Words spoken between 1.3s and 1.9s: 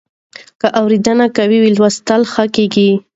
قوي وي،